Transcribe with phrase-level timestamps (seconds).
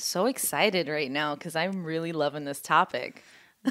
[0.00, 3.22] So excited right now because I'm really loving this topic.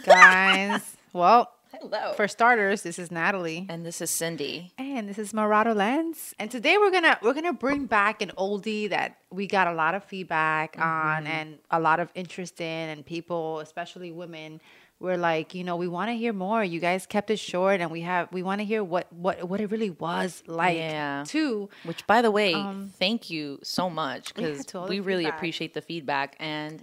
[0.05, 2.13] Guys, well, Hello.
[2.13, 3.65] for starters, this is Natalie.
[3.67, 4.71] and this is Cindy.
[4.77, 6.35] And this is Marado Lens.
[6.37, 9.95] And today we're gonna we're gonna bring back an oldie that we got a lot
[9.95, 10.83] of feedback mm-hmm.
[10.83, 14.61] on and a lot of interest in and people, especially women,
[14.99, 16.61] were like, you know, we want to hear more.
[16.63, 19.61] You guys kept it short and we have we want to hear what what what
[19.61, 21.23] it really was like Yeah.
[21.25, 21.69] too.
[21.83, 22.53] Which, by the way,
[22.97, 25.37] thank you so much Um, yeah, because the we really feedback.
[25.39, 26.81] appreciate the feedback and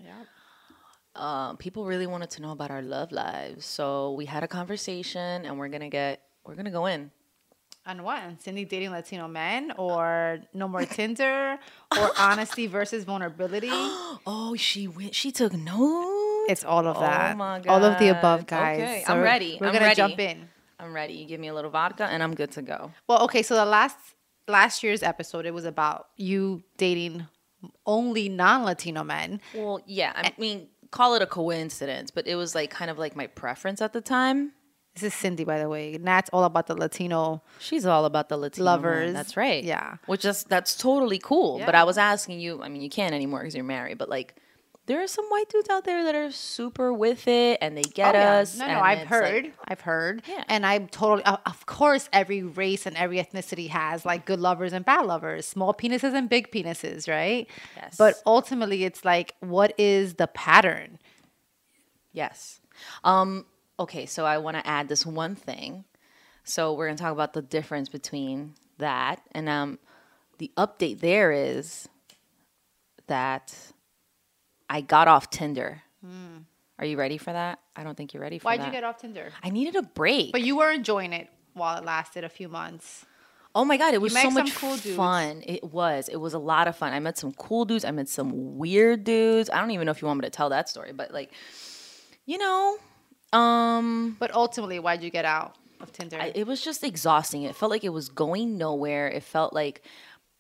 [1.15, 3.65] uh, people really wanted to know about our love lives.
[3.65, 7.11] So we had a conversation and we're gonna get we're gonna go in.
[7.87, 8.21] On what?
[8.43, 11.57] Cindy dating Latino men or no more Tinder
[11.97, 13.71] or honesty versus vulnerability?
[14.29, 15.15] Oh, she went.
[15.15, 16.36] She took notes.
[16.49, 17.37] It's all of Oh that.
[17.37, 18.81] my All of the above, guys.
[18.81, 19.59] Okay, So I'm ready.
[19.61, 19.97] We're I'm gonna ready.
[19.97, 20.49] jump in.
[20.79, 21.15] I'm ready.
[21.15, 22.93] You give me a little vodka and I'm good to go.
[23.09, 23.97] Well, okay, so the last
[24.49, 27.27] last year's episode it was about you dating
[27.87, 29.41] only non-Latino men.
[29.55, 30.13] Well, yeah.
[30.15, 33.81] I mean, call it a coincidence, but it was like kind of like my preference
[33.81, 34.53] at the time.
[34.95, 35.99] This is Cindy, by the way.
[36.01, 37.43] Nat's all about the Latino.
[37.59, 39.07] She's all about the Latino Lovers.
[39.07, 39.15] men.
[39.15, 39.63] That's right.
[39.63, 39.97] Yeah.
[40.07, 41.59] Which is that's totally cool.
[41.67, 42.63] But I was asking you.
[42.63, 43.99] I mean, you can't anymore because you're married.
[43.99, 44.37] But like,
[44.87, 48.15] there are some white dudes out there that are super with it, and they get
[48.15, 48.35] Oh, yeah.
[48.39, 48.57] us.
[48.57, 49.45] No, no, I've heard.
[49.45, 50.23] like- I've heard.
[50.29, 50.45] Yeah.
[50.49, 54.73] And I'm totally, of- of course, every race and every ethnicity has like good lovers
[54.73, 57.49] and bad lovers, small penises and big penises, right?
[57.77, 57.97] Yes.
[57.97, 60.99] But ultimately, it's like, what is the pattern?
[62.13, 62.61] Yes.
[63.05, 63.45] Um,
[63.81, 65.85] okay, so I want to add this one thing.
[66.45, 69.79] So we're going to talk about the difference between that and um,
[70.39, 71.89] the update there is
[73.09, 73.73] that
[74.69, 75.83] I got off Tinder.
[76.79, 77.59] Are you ready for that?
[77.75, 78.45] I don't think you're ready for.
[78.47, 78.67] Why'd that.
[78.67, 79.31] you get off Tinder?
[79.43, 80.33] I needed a break.
[80.33, 83.07] But you were enjoying it while it lasted a few months.
[83.55, 84.97] oh my god, it was so much cool dudes.
[84.97, 85.43] fun.
[85.47, 86.09] It was.
[86.09, 86.93] It was a lot of fun.
[86.93, 87.85] I met some cool dudes.
[87.85, 89.49] I met some weird dudes.
[89.49, 91.33] I don't even know if you want me to tell that story, but like,
[92.27, 92.77] you know,
[93.33, 96.19] um, But ultimately, why'd you get out of Tinder?
[96.21, 97.43] I, it was just exhausting.
[97.43, 99.09] It felt like it was going nowhere.
[99.09, 99.83] It felt like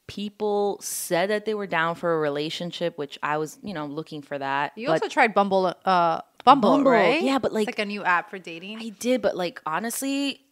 [0.06, 4.22] people said that they were down for a relationship, which I was, you know, looking
[4.22, 4.72] for that.
[4.76, 7.22] you also tried Bumble, uh, Bumble, Bumble, right?
[7.22, 8.78] yeah, but, It's like- like a new app for dating.
[8.80, 10.42] I did, but like honestly,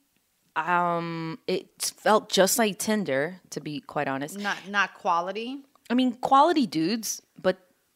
[0.57, 4.39] um, it felt just like Tinder, to be quite honest.
[4.39, 5.63] not not quality.
[5.91, 7.21] I mean, quality dudes,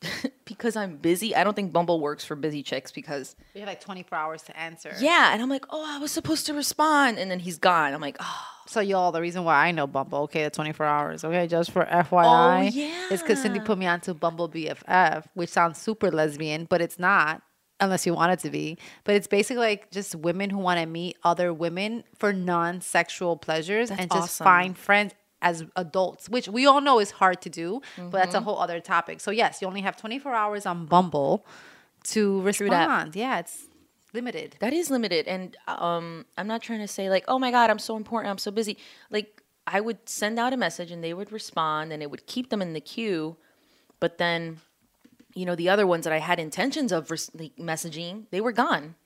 [0.45, 3.81] because I'm busy, I don't think Bumble works for busy chicks because We have like
[3.81, 4.93] 24 hours to answer.
[5.01, 7.93] yeah, and I'm like, oh, I was supposed to respond, and then he's gone.
[7.93, 11.25] I'm like, oh, So y'all, the reason why I know Bumble, okay, the 24 hours,
[11.25, 15.79] okay, just for FYI, oh, is because Cindy put me onto Bumble BFF, which sounds
[15.79, 17.43] super lesbian, but it's not
[17.81, 18.77] unless you want it to be.
[19.05, 23.91] But it's basically like just women who want to meet other women for non-sexual pleasures
[23.91, 24.45] and just awesome.
[24.45, 28.10] find friends as adults, which we all know is hard to do, but Mm-hmm.
[28.10, 29.21] that's a whole other topic.
[29.21, 31.47] So yes, you only have 24 hours on Bumble
[32.04, 32.44] to that.
[32.47, 33.16] respond.
[33.16, 33.66] Yeah, it's
[34.12, 34.56] limited.
[34.60, 37.78] that is limited, and um, I'm not trying to say like, oh my god, I'm
[37.78, 38.76] so important, I'm so busy.
[39.10, 42.49] Like, I would send out a message, and they would respond, and it would keep
[42.50, 43.37] them in the queue,
[44.00, 44.60] but then.
[45.34, 48.97] You know the other ones that I had intentions of res- messaging, they were gone.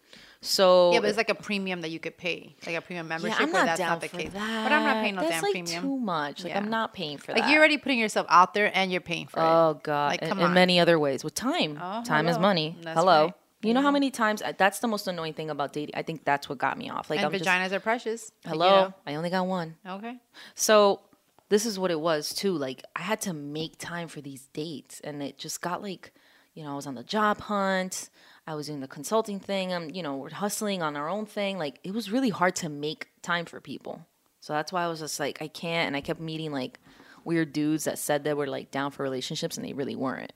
[0.45, 3.39] So Yeah, but it's like a premium that you could pay, like a premium membership.
[3.39, 4.33] Yeah, I'm not that's down not the for case.
[4.33, 4.65] that.
[4.65, 5.83] But I'm not paying no That's damn like premium.
[5.83, 6.43] too much.
[6.43, 7.47] Like I'm not paying for Like that.
[7.47, 9.45] Like you're already putting yourself out there and you're paying for it.
[9.45, 10.11] Oh God!
[10.11, 10.55] Like, And- come in on.
[10.55, 11.79] many other ways with time.
[11.81, 12.77] Oh, time is money.
[12.83, 13.25] That's hello.
[13.27, 13.35] right.
[13.63, 13.93] You know how mm-hmm.
[13.95, 15.95] many times uh, that's the most annoying thing about dating.
[15.95, 17.09] I think that's what got me off.
[17.09, 18.33] Like and I'm just vaginas are precious.
[18.45, 18.93] hello.
[19.07, 19.77] I only got one.
[19.89, 20.17] Okay.
[20.57, 21.03] So
[21.51, 22.57] this is what it was too.
[22.57, 26.13] Like I had to make time for these dates, and it just got like,
[26.55, 28.11] you know, I was on the job hunt.
[28.47, 29.73] I was doing the consulting thing.
[29.73, 31.59] I'm, you know, we're hustling on our own thing.
[31.59, 34.07] Like it was really hard to make time for people.
[34.41, 35.87] So that's why I was just like, I can't.
[35.87, 36.81] And I kept meeting like
[37.25, 40.33] weird dudes that said they were like down for relationships, and they really weren't.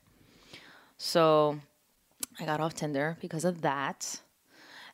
[0.99, 1.59] So
[2.39, 4.21] I got off Tinder because of that.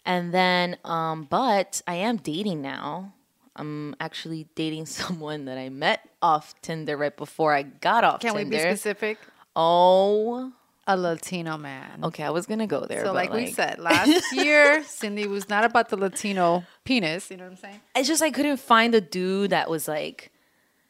[0.05, 3.12] And then, um, but I am dating now.
[3.55, 8.35] I'm actually dating someone that I met off Tinder right before I got off Can
[8.35, 8.56] we Tinder.
[8.56, 9.19] be specific?
[9.55, 10.53] Oh,
[10.87, 12.00] A Latino man.
[12.02, 12.25] okay.
[12.25, 13.05] I was gonna go there.
[13.05, 17.31] So, but, like, we said last year, Cindy was not about the Latino penis.
[17.31, 17.81] You know what I'm saying?
[17.94, 20.32] it's just I couldn't find a dude that was like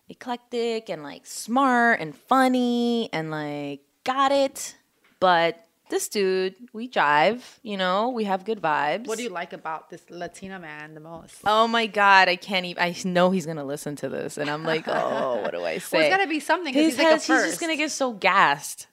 [0.08, 4.76] eclectic and like smart and funny and like got it.
[5.20, 7.42] But this dude, we jive.
[7.62, 9.06] You know, we have good vibes.
[9.06, 11.36] What do you like about this Latino man the most?
[11.44, 12.82] Oh my god, I can't even.
[12.82, 15.98] I know he's gonna listen to this, and I'm like, oh, what do I say?
[15.98, 18.86] Well, it's got to be something His he's like he's just gonna get so gassed.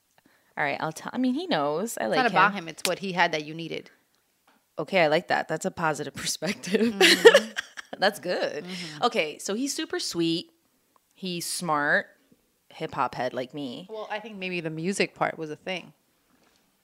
[0.59, 1.09] All right, I'll tell.
[1.13, 1.97] I mean, he knows.
[1.97, 2.67] I it's like not about him.
[2.67, 3.89] It's what he had that you needed.
[4.77, 5.47] Okay, I like that.
[5.47, 6.93] That's a positive perspective.
[6.93, 7.49] Mm-hmm.
[7.99, 8.65] That's good.
[9.01, 10.51] Okay, so he's super sweet.
[11.13, 12.07] He's smart,
[12.69, 13.87] hip hop head like me.
[13.89, 15.93] Well, I think maybe the music part was a thing.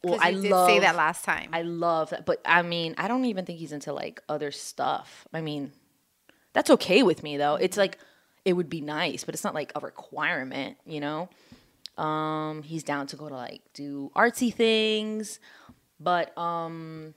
[0.03, 1.49] well, I did love say that last time.
[1.51, 5.27] I love that, but I mean, I don't even think he's into like other stuff.
[5.33, 5.73] I mean,
[6.53, 7.55] that's okay with me though.
[7.55, 7.97] It's like
[8.45, 11.29] it would be nice, but it's not like a requirement, you know.
[11.97, 15.39] Um, he's down to go to like do artsy things,
[15.99, 17.13] but um,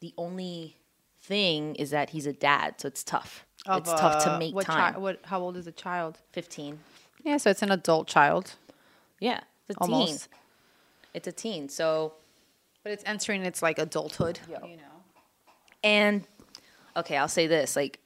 [0.00, 0.76] the only
[1.20, 3.44] thing is that he's a dad, so it's tough.
[3.66, 4.94] Of, it's tough to make what time.
[4.94, 5.20] chi- what?
[5.24, 6.18] How old is the child?
[6.32, 6.80] Fifteen.
[7.24, 8.54] Yeah, so it's an adult child,
[9.18, 9.94] Yeah, it's a teen.
[9.94, 10.28] Almost.
[11.12, 11.68] It's a teen.
[11.68, 12.12] So
[12.86, 14.38] but it's entering its like adulthood.
[14.48, 14.82] You know.
[15.82, 16.24] And
[16.96, 17.98] okay, I'll say this: like,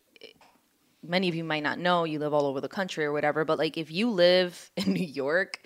[1.03, 3.59] many of you might not know, you live all over the country or whatever, but
[3.59, 5.61] like, if you live in New York,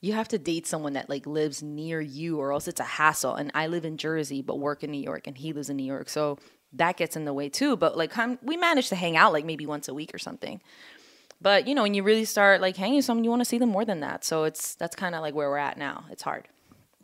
[0.00, 3.34] you have to date someone that like lives near you, or else it's a hassle.
[3.34, 5.84] And I live in Jersey, but work in New York, and he lives in New
[5.84, 6.38] York, so
[6.72, 7.76] that gets in the way too.
[7.76, 10.62] But like, I'm, we manage to hang out like maybe once a week or something.
[11.42, 13.58] But you know, when you really start like hanging with someone, you want to see
[13.58, 14.24] them more than that.
[14.24, 16.04] So it's that's kind of like where we're at now.
[16.10, 16.48] It's hard.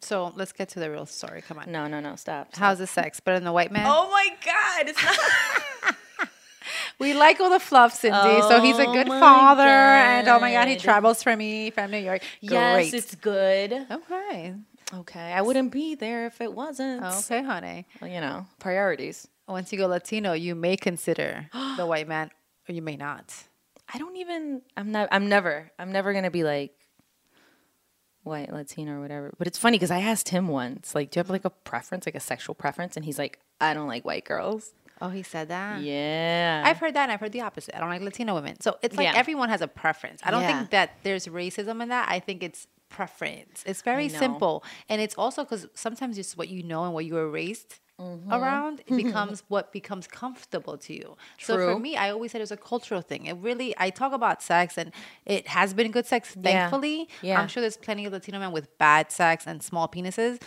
[0.00, 1.42] So let's get to the real story.
[1.42, 1.72] Come on.
[1.72, 2.48] No, no, no, stop.
[2.48, 2.60] stop.
[2.60, 3.18] How's the sex?
[3.18, 3.86] But in the white man?
[3.86, 4.88] Oh my God!
[4.88, 5.16] It's not.
[6.98, 8.40] We like all the fluff, Cindy.
[8.42, 11.90] so he's a Oh good father, and oh my god, he travels for me from
[11.90, 12.22] New York.
[12.40, 12.94] yes, Great.
[12.94, 13.86] it's good.
[13.90, 14.54] okay.
[14.94, 17.02] Okay, I wouldn't be there if it wasn't.
[17.02, 17.86] Okay, honey.
[18.00, 19.26] Well, you know, priorities.
[19.48, 22.30] Once you go Latino, you may consider the white man,
[22.68, 23.34] or you may not.
[23.92, 24.62] I don't even.
[24.76, 25.08] I'm not.
[25.12, 25.70] I'm never.
[25.78, 26.72] I'm never gonna be like
[28.22, 29.34] white Latino or whatever.
[29.38, 32.06] But it's funny because I asked him once, like, do you have like a preference,
[32.06, 32.96] like a sexual preference?
[32.96, 34.72] And he's like, I don't like white girls.
[35.00, 35.82] Oh, he said that.
[35.82, 36.62] Yeah.
[36.64, 37.76] I've heard that, and I've heard the opposite.
[37.76, 38.60] I don't like Latino women.
[38.60, 39.12] So it's like Yeah.
[39.16, 40.20] everyone has a preference.
[40.24, 40.58] I don't Yeah.
[40.58, 42.08] think that there's racism in that.
[42.08, 43.62] I think it's preference.
[43.66, 47.14] It's very simple, and it's also because sometimes it's what you know and what you
[47.14, 47.80] were raised.
[48.00, 48.30] Mm-hmm.
[48.30, 51.16] Around it becomes what becomes comfortable to you.
[51.38, 53.24] So for me, I always said it was a cultural thing.
[53.24, 54.92] It really, I talk about sex, and
[55.24, 57.08] it has been good sex, thankfully.
[57.22, 57.40] Yeah.
[57.40, 60.40] I'm sure there's plenty of Latino men with bad sex and small penises.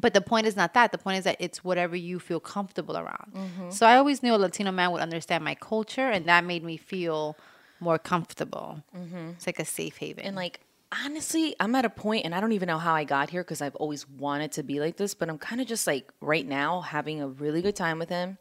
[0.00, 0.92] But the point is not that.
[0.92, 3.32] The point is that it's whatever you feel comfortable around.
[3.34, 3.70] Mm-hmm.
[3.70, 6.76] So I always knew a Latino man would understand my culture, and that made me
[6.76, 7.36] feel
[7.80, 8.82] more comfortable.
[8.94, 10.20] It's like a safe haven.
[10.20, 10.28] Mm-hmm.
[10.28, 10.60] And like
[11.04, 13.60] honestly, I'm at a point and I don't even know how I got here because
[13.60, 16.80] I've always wanted to be like this, but I'm kind of just like right now
[16.80, 18.38] having a really good time with him.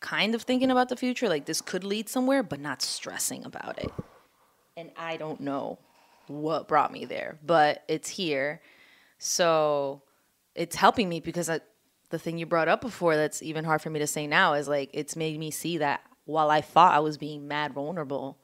[0.00, 3.78] Kind of thinking about the future, like this could lead somewhere, but not stressing about
[3.78, 3.90] it.
[4.76, 5.78] And I don't know
[6.26, 8.60] what brought me there, but it's here.
[9.18, 10.02] So
[10.54, 11.60] it's helping me because I,
[12.10, 14.68] the thing you brought up before that's even hard for me to say now is
[14.68, 18.38] like it's made me see that while I thought I was being mad vulnerable,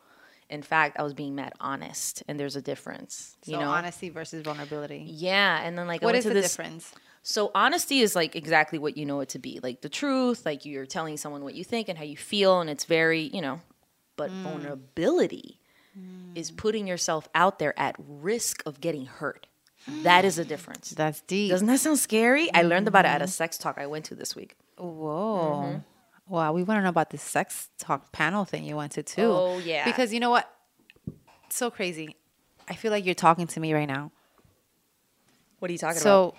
[0.50, 3.36] in fact I was being mad honest, and there's a difference.
[3.42, 5.04] so you know, honesty versus vulnerability.
[5.06, 5.60] yeah.
[5.62, 6.50] And then like What is the this.
[6.50, 6.92] difference?
[7.22, 10.64] So honesty is like exactly what you know it to be, like the truth, like
[10.64, 13.60] you're telling someone what you think and how you feel, and it's very you know.
[14.16, 14.42] But Mm.
[14.44, 15.60] vulnerability
[16.34, 19.46] is putting yourself out there at risk of getting hurt.
[20.02, 20.90] That is a difference.
[20.90, 21.50] That's deep.
[21.50, 22.52] Doesn't that sound scary?
[22.54, 23.30] I learned about it at a Mm-hmm.
[23.30, 24.56] sex talk I went to this week.
[24.76, 25.62] Whoa.
[25.64, 25.78] Mm-hmm.
[26.34, 29.22] Wow, we want to know about this sex talk panel thing you went to too.
[29.22, 29.84] Oh, yeah.
[29.84, 30.48] Because you know what?
[31.46, 32.16] It's So crazy.
[32.68, 34.12] I feel like you're talking to me right now.
[35.58, 36.02] What are you talking about?
[36.02, 36.34] So,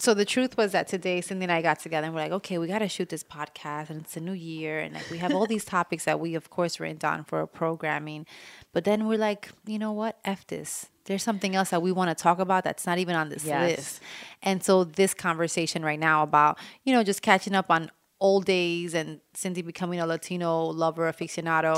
[0.00, 2.58] so the truth was that today Cindy and I got together and we're like, okay,
[2.58, 5.32] we got to shoot this podcast and it's a new year and like we have
[5.34, 8.26] all these topics that we of course written down for a programming,
[8.72, 10.18] but then we're like, you know what?
[10.24, 10.86] F this.
[11.04, 13.78] There's something else that we want to talk about that's not even on this Yes.
[13.78, 14.00] list.
[14.42, 18.94] And so this conversation right now about you know just catching up on old days
[18.94, 21.74] and Cindy becoming a Latino lover aficionado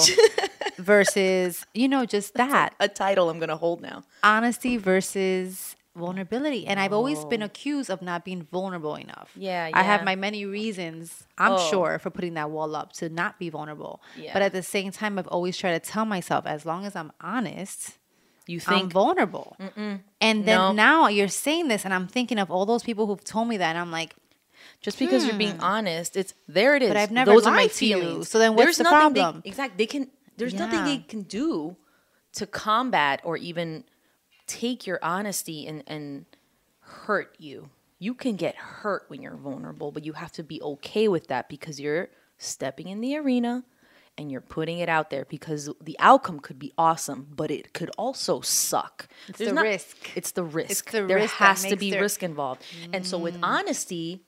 [0.78, 4.02] versus you know just that A title I'm gonna hold now.
[4.23, 6.66] honesty versus vulnerability.
[6.66, 7.46] And I've always been oh.
[7.46, 9.30] accused of not being vulnerable enough.
[9.37, 9.40] Oh.
[9.40, 11.70] Yeah, I have my many reasons, I'm Oh.
[11.70, 14.02] sure, for putting that wall up to not be vulnerable.
[14.16, 14.32] Yeah.
[14.32, 17.12] But at the same time, I've always tried to tell myself, as long as I'm
[17.20, 17.99] honest,
[18.49, 19.56] You I'm think vulnerable.
[19.76, 20.72] And then No.
[20.72, 23.70] now you're saying this, and I'm thinking of all those people who've told me that,
[23.70, 24.16] and I'm like,
[24.80, 25.64] just because you're being hmm.
[25.64, 26.75] honest, it's there.
[26.75, 26.88] It is.
[26.88, 28.28] But I've never Those are my lied to you, feelings.
[28.28, 29.42] so then what's there's the problem?
[29.44, 29.76] They, exactly.
[29.76, 30.11] They can.
[30.37, 31.76] There's nothing they can do
[32.34, 33.84] to combat or even
[34.46, 36.26] take your honesty and and
[36.80, 37.70] hurt you.
[37.99, 41.49] You can get hurt when you're vulnerable, but you have to be okay with that
[41.49, 42.08] because you're
[42.38, 43.64] stepping in the arena
[44.18, 47.90] and you're putting it out there because the outcome could be awesome, but it could
[47.96, 49.08] also suck.
[49.28, 49.96] It's the risk.
[50.16, 50.90] It's the risk.
[50.90, 52.62] the there risk has to be their- risk involved.
[52.92, 53.22] And so Mm.
[53.22, 54.25] with honesty,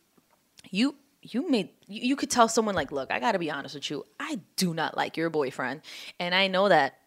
[0.71, 0.95] you
[1.27, 3.91] you made you, you could tell someone like, look, I got to be honest with
[3.91, 4.05] you.
[4.21, 5.81] I do not like your boyfriend,
[6.21, 6.99] and I know that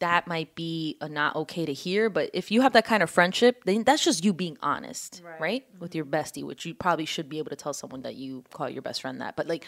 [0.00, 2.08] that might be a not okay to hear.
[2.08, 5.68] But if you have that kind of friendship, then that's just you being honest, right?
[5.70, 5.80] Mm-hmm.
[5.80, 8.68] With your bestie, which you probably should be able to tell someone that you call
[8.68, 9.36] your best friend that.
[9.36, 9.66] But like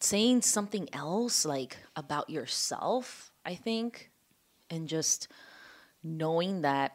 [0.00, 4.10] saying something else, like about yourself, I think,
[4.70, 5.28] and just
[6.02, 6.92] knowing that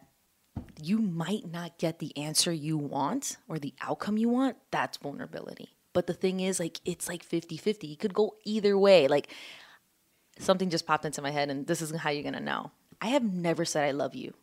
[0.81, 4.57] you might not get the answer you want or the outcome you want.
[4.71, 5.75] That's vulnerability.
[5.93, 7.91] But the thing is, like, it's like 50 50.
[7.91, 9.07] It could go either way.
[9.07, 9.29] Like,
[10.39, 12.71] something just popped into my head, and this is how you're gonna know.
[13.01, 14.33] I have never said I love you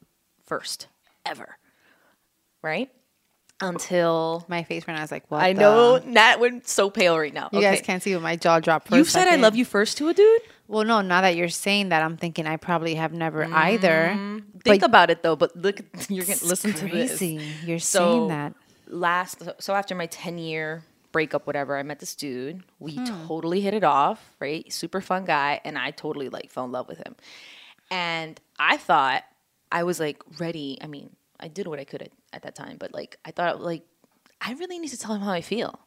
[0.47, 0.89] first,
[1.25, 1.57] ever.
[2.63, 2.91] Right?
[3.63, 5.43] Until My face right I was like, what?
[5.43, 7.51] I the- know Nat went so pale right now.
[7.53, 8.91] You guys can't see what my jaw dropped.
[8.91, 10.41] You said I love you first to a dude?
[10.67, 13.55] Well, no, now that you're saying that, I'm thinking I probably have never mm-hmm.
[13.55, 14.41] either.
[14.65, 17.39] Think But about it though, but look, you're gonna listen to crazy.
[17.39, 17.65] this.
[17.65, 18.55] You're So saying that.
[18.87, 22.63] last, so after my 10 year breakup, whatever, I met this dude.
[22.79, 23.27] We Hmm.
[23.27, 24.71] totally hit it off, right?
[24.73, 27.17] Super fun guy, and I totally like fell in love with him.
[27.91, 29.25] And I thought
[29.73, 30.79] I was like ready.
[30.81, 33.61] I mean, I did what I could at, at that time, but like I thought
[33.61, 33.83] like
[34.41, 35.79] I really need to tell him how I feel,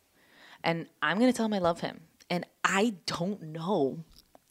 [0.63, 2.01] and I'm gonna tell him I love him.
[2.30, 4.03] And I don't know.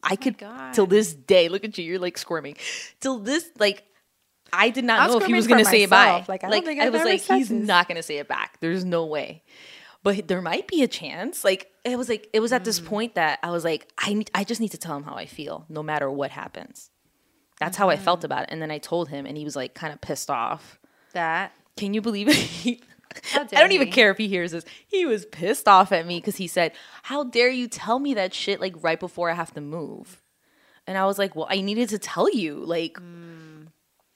[0.03, 0.37] I could
[0.73, 1.49] till this day.
[1.49, 1.85] Look at you.
[1.85, 2.57] You're like squirming.
[2.99, 3.83] Till this like.
[4.55, 6.27] I did not I'm know if he was gonna say it back.
[6.29, 7.67] Like, I Like, I was like, he's this.
[7.67, 8.59] not gonna say it back.
[8.59, 9.41] There's no way.
[10.03, 11.43] But there might be a chance.
[11.43, 12.85] Like it was like it was at this Mm.
[12.85, 15.25] point that I was like, I need, I just need to tell him how I
[15.25, 16.89] feel, no matter what happens.
[17.59, 18.03] That's how I Mm-hmm.
[18.03, 18.49] felt about it.
[18.51, 20.79] And then I told him, and he was like, kind of pissed off.
[21.13, 21.53] That.
[21.77, 22.81] Can you believe it?
[23.35, 24.65] I don't even care if he hears this.
[24.87, 26.71] He was pissed off at me because he said,
[27.03, 30.19] "How dare you tell me that shit like right before I have to move?"
[30.87, 32.97] And I was like, "Well, I needed to tell you." Like,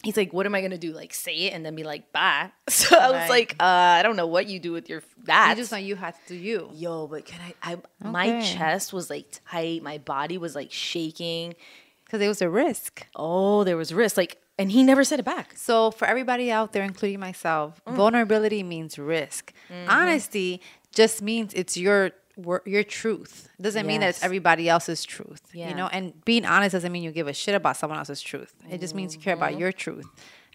[0.03, 0.91] he's like, "What am I gonna do?
[0.93, 3.29] Like, say it and then be like, bye?" So I was Right.
[3.29, 3.63] like, uh,
[3.99, 6.33] "I don't know what you do with your that." You just know you had to
[6.33, 6.69] do you.
[6.73, 7.73] Yo, but can I?
[7.73, 7.77] I
[8.07, 9.81] my chest was like tight.
[9.83, 11.55] My body was like shaking.
[12.05, 13.05] Because it was a risk.
[13.17, 14.15] Oh, there was risk.
[14.15, 15.57] Like, and he never said it back.
[15.57, 17.95] So for everybody out there, including myself, Mm.
[17.95, 19.51] vulnerability means risk.
[19.69, 19.89] Mm-hmm.
[19.89, 20.61] Honesty
[20.95, 22.11] just means it's your wor-
[22.65, 23.49] your truth.
[23.59, 25.41] Doesn't mean that it's everybody else's truth.
[25.53, 25.69] Yeah.
[25.69, 28.53] You know, and being honest doesn't mean you give a shit about someone else's truth.
[28.69, 29.43] It just means you care Mm-hmm.
[29.43, 30.07] about your truth.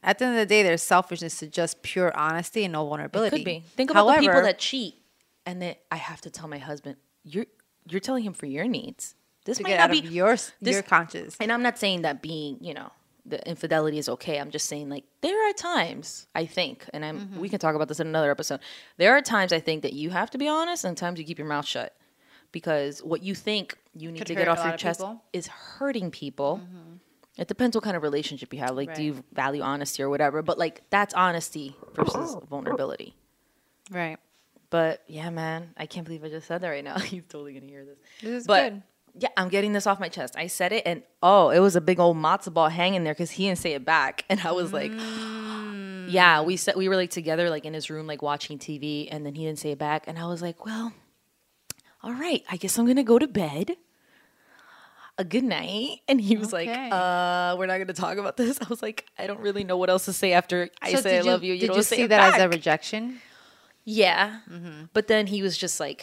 [0.03, 3.37] At the end of the day, there's selfishness to just pure honesty and no vulnerability.
[3.39, 3.65] Could be.
[3.77, 4.95] Think about the people that cheat,
[5.47, 7.47] and then I have to tell my husband, "You're
[7.89, 9.15] you're telling him for your needs.
[9.45, 11.37] This might get not out be of your conscious.
[11.41, 12.91] And I'm not saying that being, you know,
[13.25, 14.39] the infidelity is okay.
[14.41, 17.41] I'm just saying like there are times I think, and I'm Mm-hmm.
[17.41, 18.61] we can talk about this in another episode.
[18.97, 21.39] There are times I think that you have to be honest, and times you keep
[21.39, 21.95] your mouth shut
[22.51, 25.15] because what you think you need Could to get off your chest people.
[25.15, 25.39] Mm-hmm.
[25.39, 26.61] is hurting people.
[27.39, 28.73] It depends what kind of relationship you have.
[28.77, 30.43] Like, do you value honesty or whatever?
[30.43, 33.15] But like, that's honesty versus vulnerability.
[33.91, 34.19] Right.
[34.69, 36.99] But yeah, man, I can't believe I just said that right now.
[37.13, 37.99] He's totally gonna hear this.
[38.21, 38.83] This is but good.
[39.19, 40.35] Yeah, I'm getting this off my chest.
[40.37, 43.31] I said it, and oh, it was a big old matzo ball hanging there because
[43.33, 46.11] he didn't say it back, and I was like, Mm.
[46.11, 49.25] yeah, we said we were like together, like in his room, like watching TV, and
[49.27, 50.93] then he didn't say it back, and I was like, well,
[52.03, 53.77] all right, I guess I'm gonna go to bed.
[55.19, 58.67] A good night, and he was like, "Uh, we're not gonna talk about this." I
[58.71, 61.21] was like, "I don't really know what else to say after I So say I
[61.21, 62.35] love you." You did don't you see that back.
[62.37, 63.21] as a rejection?
[63.85, 64.39] Yeah.
[64.95, 66.03] But then he was just like,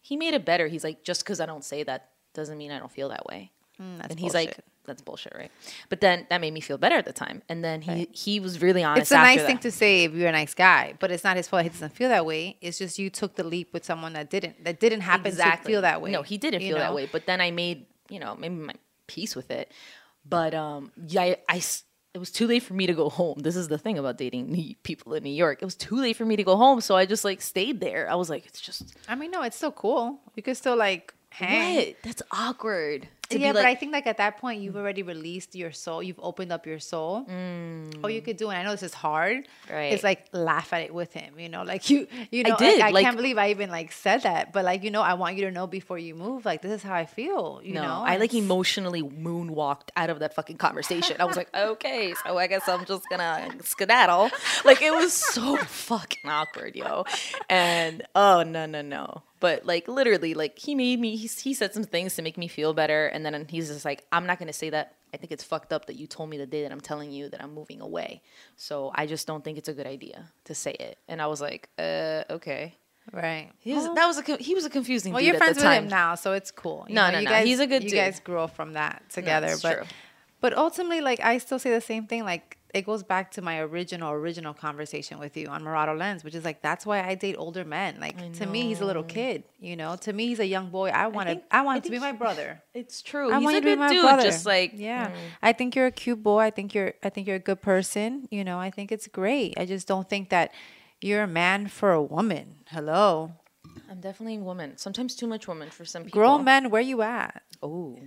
[0.00, 0.66] he made it better.
[0.66, 3.52] He's like, just because I don't say that doesn't mean I don't feel that way.
[3.80, 5.50] Mm, and he's like, that's bullshit, right?
[5.88, 7.42] But then that made me feel better at the time.
[7.48, 9.02] And then he he was really honest.
[9.02, 9.46] It's a nice that.
[9.46, 11.62] thing to say if you're a nice guy, but it's not his fault.
[11.62, 12.56] He doesn't feel that way.
[12.60, 14.64] It's just you took the leap with someone that didn't.
[14.64, 16.10] That didn't happen to feel that way.
[16.10, 17.08] No, he didn't feel that way.
[17.10, 18.74] But then I made, you know, maybe my
[19.06, 19.72] peace with it.
[20.28, 21.62] But um, yeah, I, I
[22.12, 23.38] it was too late for me to go home.
[23.38, 25.62] This is the thing about dating people in New York.
[25.62, 28.10] It was too late for me to go home, so I just like stayed there.
[28.10, 30.20] I was like, it's just I mean, no, it's still cool.
[30.34, 31.76] You could still like hang.
[31.76, 31.96] what?
[32.02, 33.08] That's awkward.
[33.32, 36.02] Yeah, but like, I think like at that point you've already released your soul.
[36.02, 37.24] You've opened up your soul.
[38.02, 39.72] All you could do, and I know this is hard, Mm.
[39.72, 39.92] Right.
[39.92, 41.38] is like laugh at it with him.
[41.38, 43.70] You know, like you, you know, I, did, Like, I like- can't believe I even
[43.70, 46.44] like said that, but like you know, I want you to know before you move.
[46.44, 47.60] Like this is how I feel.
[47.62, 51.16] You no, know, I like emotionally moonwalked out of that fucking conversation.
[51.20, 54.30] I was like, okay, so I guess I'm just gonna skedaddle.
[54.64, 55.56] Like it was so
[55.86, 57.04] fucking awkward, yo.
[57.48, 59.22] And oh no, no, no.
[59.40, 61.16] But like literally, like he made me.
[61.16, 64.04] He, he said some things to make me feel better, and then he's just like,
[64.12, 64.94] I'm not gonna say that.
[65.12, 67.28] I think it's fucked up that you told me the day that I'm telling you
[67.30, 68.22] that I'm moving away.
[68.56, 70.98] So I just don't think it's a good idea to say it.
[71.08, 72.76] And I was like, uh, okay.
[73.12, 73.50] right.
[73.58, 75.12] He was, that was a he was a confusing.
[75.12, 76.84] Well, you're friends with him now, so it's cool.
[76.88, 77.98] You No, know, no, you no, Guys, he's a good You dude.
[77.98, 79.86] guys grew from that together, it's but true.
[80.40, 82.22] but ultimately, like I still say the same thing.
[82.24, 86.34] Like it goes back to my original original conversation with you on Murado Lens, which
[86.34, 87.98] is like that's why I date older men.
[88.00, 89.44] Like to me, he's a little kid.
[89.58, 90.90] You know, to me, he's a young boy.
[90.90, 91.34] I want to.
[91.36, 92.62] think- I want I to be my brother.
[92.72, 93.32] It's true.
[93.32, 94.02] I He's want a to be my dude.
[94.02, 94.22] brother.
[94.22, 95.14] Just like yeah, mm.
[95.42, 96.38] I think you're a cute boy.
[96.40, 96.94] I think you're.
[97.02, 98.28] I think you're a good person.
[98.30, 99.58] You know, I think it's great.
[99.58, 100.52] I just don't think that
[101.00, 102.56] you're a man for a woman.
[102.68, 103.32] Hello,
[103.90, 104.76] I'm definitely a woman.
[104.76, 106.20] Sometimes too much woman for some people.
[106.20, 106.70] grown men.
[106.70, 107.42] Where you at?
[107.62, 107.98] Oh.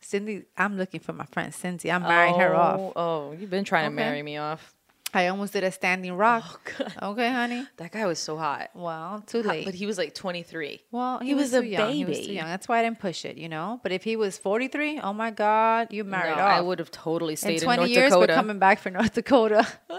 [0.00, 1.90] Cindy, I'm looking for my friend Cindy.
[1.90, 2.92] I'm marrying her oh, off.
[2.96, 4.74] Oh, you've been trying to marry me off.
[5.14, 6.74] I almost did a standing rock.
[7.00, 7.66] Oh, Okay, honey.
[7.78, 8.70] That guy was so hot.
[8.74, 9.64] Well, too late.
[9.64, 10.82] But he was like 23.
[10.90, 11.92] well, he, he was, was a young.
[11.92, 12.34] He was too baby.
[12.34, 12.46] young.
[12.46, 13.80] That's why I didn't push it, you know.
[13.82, 16.58] But if he was 43, oh my God, you married no, off.
[16.58, 18.32] I would have totally In stayed in, 20 North years, Dakota.
[18.32, 19.66] we're coming back for North Dakota.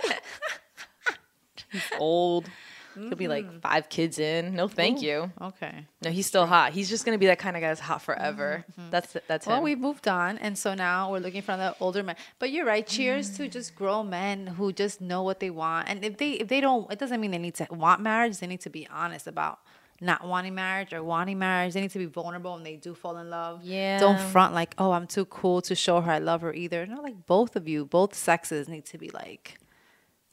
[1.99, 2.49] Old.
[2.96, 3.31] He'll be Mm-hmm.
[3.53, 4.55] like five kids in.
[4.55, 5.31] No, thank you.
[5.41, 5.86] okay.
[6.03, 6.72] No, he's still hot.
[6.74, 8.65] He's just gonna be that kind of guy that's hot forever.
[8.89, 9.51] That's that's Mm-hmm.
[9.51, 12.15] Well, we moved on, and so now we're looking for the older men.
[12.39, 12.86] But you're right.
[12.86, 16.48] Cheers to just grown men who just know what they want, and if they if
[16.48, 18.38] they don't, it doesn't mean they need to want marriage.
[18.39, 19.60] They need to be honest about
[20.01, 21.74] not wanting marriage or wanting marriage.
[21.74, 23.62] They need to be vulnerable when they do fall in love.
[23.63, 24.00] Yeah.
[24.00, 26.86] Don't front like, oh, I'm too cool to show her I love her either.
[26.86, 29.60] No, like both of you, both sexes need to be like.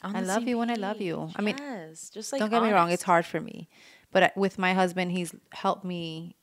[0.02, 1.30] I love you when I love you.
[1.36, 3.68] I mean, yes, just like don't get me wrong, it's hard for me.
[4.12, 6.36] But with my husband, he's helped me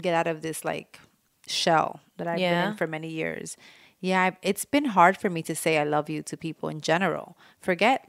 [0.00, 1.00] get out of this like
[1.46, 3.56] shell that I've been in for many years.
[4.00, 6.80] Yeah, I, it's been hard for me to say I love you to people in
[6.80, 7.36] general.
[7.60, 8.08] Forget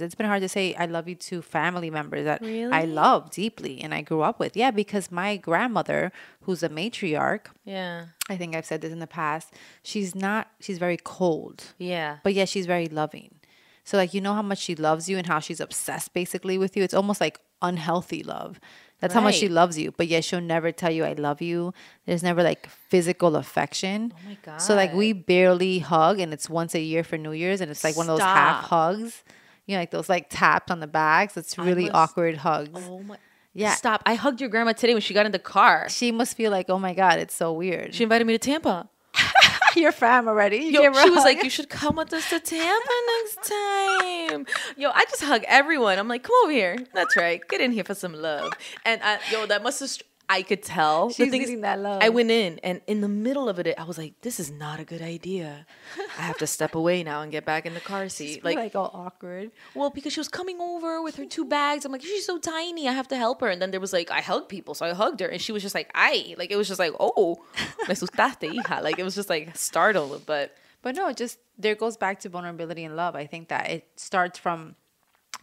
[0.00, 3.82] it's been hard to say I love you to family members that I love deeply
[3.82, 4.56] and I grew up with.
[4.56, 9.06] Yeah, because my grandmother, who's a matriarch, Yeah, I think I've said this in the
[9.06, 12.18] past, she's not she's very cold yeah.
[12.22, 13.34] but yet she's very loving.
[13.84, 16.76] So like you know how much she loves you and how she's obsessed basically with
[16.76, 16.82] you.
[16.82, 18.60] It's almost like unhealthy love.
[19.00, 21.74] That's how much she loves you, but yet she'll never tell you I love you.
[22.06, 24.14] There's never like physical affection.
[24.16, 24.58] Oh my god.
[24.58, 27.82] So like we barely hug and it's once a year for New Year's and it's
[27.82, 29.24] like one of those half hugs.
[29.66, 31.36] You know, like those like taps on the backs.
[31.36, 32.70] It's really must- awkward hugs.
[32.88, 33.16] Oh my.
[33.54, 33.74] Yeah.
[33.74, 34.02] Stop!
[34.06, 35.86] I hugged your grandma today when she got in the car.
[35.90, 37.94] She must feel like, oh my God, it's so weird.
[37.94, 38.88] She invited me to Tampa.
[39.76, 40.58] You're fam already.
[40.58, 44.90] You Yo, she was like, "You should come with us to Tampa next time." Yo,
[44.90, 45.98] I just hug everyone.
[45.98, 47.40] I'm like, "Come over here." That's right.
[47.48, 48.52] Get in here for some love.
[48.84, 49.90] And I, yo, that must have.
[50.38, 51.08] I could tell.
[51.08, 52.02] The She's thing is, needing that love.
[52.02, 54.80] I went in, and in the middle of it, I was like, "This is not
[54.80, 55.66] a good idea.
[56.18, 58.74] I have to step away now and get back in the car seat." like, Like,
[58.74, 59.50] all awkward.
[59.74, 61.84] well, because she was coming over with her two bags.
[61.84, 62.88] I'm like, she's so tiny.
[62.88, 63.48] I have to help her.
[63.48, 64.74] And then there was like, I hug people.
[64.74, 65.28] So I hugged her.
[65.28, 66.34] And she was just like, I.
[66.38, 67.36] Like, it was just like, oh,
[67.88, 68.82] me asustaste, hija.
[68.82, 70.24] Like, it was just like startled.
[70.26, 73.14] But But no, it just there goes back to vulnerability and love.
[73.14, 74.76] I think that it starts from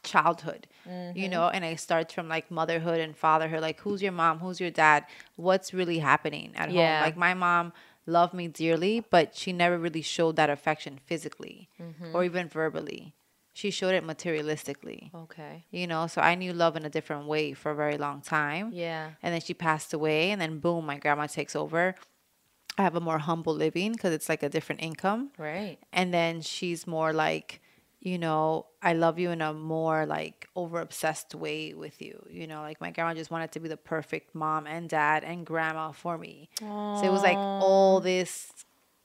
[0.03, 1.31] childhood, you mm-hmm.
[1.31, 3.61] know, and it starts from like motherhood and fatherhood.
[3.61, 4.39] Like, who's your mom?
[4.39, 5.05] Who's your dad?
[5.35, 6.99] What's really happening at Yeah.
[6.99, 7.05] home?
[7.05, 7.73] Like, my mom
[8.05, 12.15] loved me dearly, but she never really showed that affection physically mm-hmm.
[12.15, 13.13] or even verbally.
[13.53, 15.65] She showed it materialistically, okay.
[15.69, 16.07] you know.
[16.07, 18.71] So I knew love in a different way for a very long time.
[18.73, 19.11] Yeah.
[19.21, 21.95] And then she passed away, and then boom, my grandma takes over.
[22.77, 25.77] I have a more humble living because it's like a different income Right.
[25.91, 27.61] and then she's more like
[28.01, 32.47] you know i love you in a more like over obsessed way with you you
[32.47, 35.91] know like my grandma just wanted to be the perfect mom and dad and grandma
[35.91, 36.49] for me.
[36.59, 38.51] So it was like all this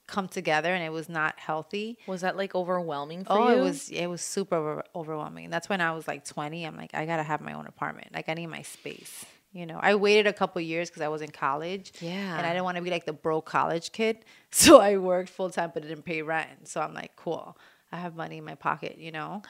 [0.06, 1.98] come together and it was not healthy.
[2.06, 3.44] Was that like overwhelming for oh, you?
[3.44, 3.60] oh you?
[3.60, 5.50] it was it was super over- overwhelming.
[5.50, 8.08] That's when i was like 20 i'm like i gotta have my own apartment.
[8.14, 9.78] Like i need my space you know.
[9.80, 12.36] I waited a couple years because i was in college Yeah.
[12.36, 14.18] and i didn't want to be like the broke college kid.
[14.50, 16.68] So i worked full-time but didn't pay rent.
[16.68, 17.56] So i'm like cool
[17.94, 19.40] i have money in my pocket you know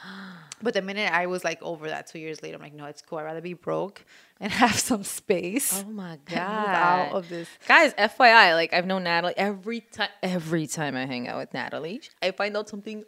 [0.63, 3.01] but the minute i was like over that two years later i'm like no it's
[3.03, 4.05] cool i'd rather be broke
[4.41, 6.39] and have some space Oh my god!
[6.39, 10.09] out of this Guys, FYI, like I've known Natalie every time.
[10.23, 13.05] Every time I hang out with Natalie, I find out something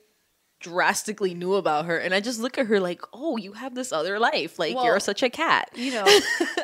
[0.61, 3.93] drastically new about her, and I just look at her like, "Oh, you have this
[3.93, 4.59] other life.
[4.59, 6.07] Like Well, you're such a cat." you know,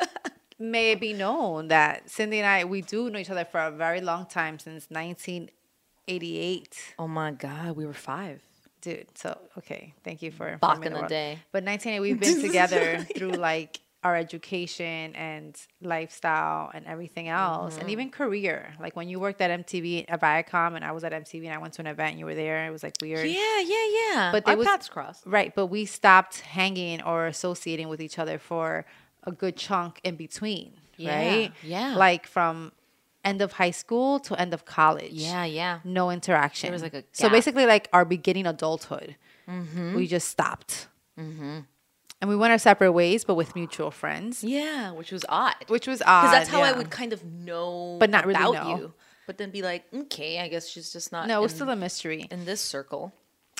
[0.59, 3.69] may it be known that Cindy and I, we do know each other for a
[3.71, 6.95] very long time since 1988.
[6.99, 8.41] Oh my god, we were five.
[8.83, 9.93] Dude, so, okay.
[10.03, 11.09] Thank you for Back in the world.
[11.09, 11.39] day.
[11.51, 17.81] But 1988, we've been together through like our education and lifestyle and everything else, Mm-hmm.
[17.81, 18.73] and even career.
[18.79, 21.57] Like when you worked at MTV at Viacom, and I was at MTV, and I
[21.59, 22.67] went to an event, and you were there.
[22.67, 23.25] It was like weird.
[23.25, 24.29] Yeah, yeah, yeah.
[24.33, 25.25] But our was- paths crossed.
[25.25, 28.85] Right, but we stopped hanging or associating with each other for
[29.23, 31.51] a good chunk in between, Yeah, right?
[31.63, 31.95] yeah.
[31.95, 32.73] Like from
[33.23, 35.11] end of high school to end of college.
[35.13, 35.79] Yeah, yeah.
[35.83, 36.67] No interaction.
[36.67, 37.09] There was, like, a gap.
[37.13, 39.15] So basically, like our beginning adulthood,
[39.49, 39.95] Mm-hmm.
[39.95, 40.87] we just stopped.
[41.17, 45.55] And we went our separate ways, but with mutual friends, Yeah, which was odd.
[45.67, 46.21] which was odd.
[46.21, 48.77] Because that's how I would kind of know, But not really about know.
[48.77, 48.93] you.
[49.27, 51.27] But then be like, okay, I guess she's just not.
[51.27, 52.27] No, it was still a mystery.
[52.31, 53.13] in this circle.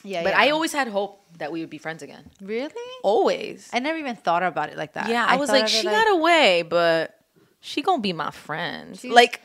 [0.05, 0.39] Yeah, But yeah.
[0.41, 2.29] I always had hope that we would be friends again.
[2.41, 2.73] really.
[3.03, 3.69] Always.
[3.73, 5.09] I never even thought about it like that.
[5.09, 7.17] yeah, I, was like, she got away, but
[7.63, 8.97] she gonna be my friend.
[8.99, 9.41] She's- like,